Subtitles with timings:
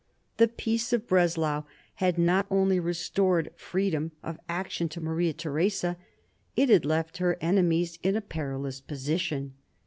[0.37, 1.61] The Peace of Breslau
[1.97, 5.95] had not only restored freedom of action to Maria Theresa,
[6.55, 9.53] it had left her enemies in a perilous position.